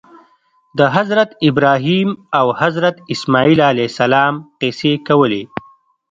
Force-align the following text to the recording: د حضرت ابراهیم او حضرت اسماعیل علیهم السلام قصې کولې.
د 0.77 0.79
حضرت 0.95 1.29
ابراهیم 1.49 2.09
او 2.39 2.47
حضرت 2.61 2.95
اسماعیل 3.13 3.59
علیهم 3.69 3.89
السلام 3.91 4.33
قصې 4.59 4.93
کولې. 5.07 5.43